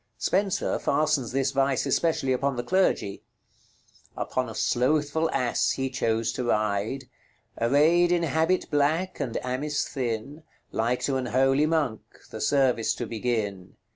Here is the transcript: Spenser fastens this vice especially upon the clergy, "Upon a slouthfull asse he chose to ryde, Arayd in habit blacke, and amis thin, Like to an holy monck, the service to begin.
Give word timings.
Spenser 0.17 0.79
fastens 0.79 1.31
this 1.31 1.51
vice 1.51 1.85
especially 1.85 2.33
upon 2.33 2.55
the 2.55 2.63
clergy, 2.63 3.21
"Upon 4.17 4.49
a 4.49 4.55
slouthfull 4.55 5.29
asse 5.31 5.73
he 5.73 5.91
chose 5.91 6.31
to 6.31 6.43
ryde, 6.45 7.05
Arayd 7.59 8.09
in 8.11 8.23
habit 8.23 8.71
blacke, 8.71 9.19
and 9.19 9.37
amis 9.45 9.87
thin, 9.87 10.41
Like 10.71 11.01
to 11.03 11.17
an 11.17 11.27
holy 11.27 11.67
monck, 11.67 12.01
the 12.31 12.41
service 12.41 12.95
to 12.95 13.05
begin. 13.05 13.75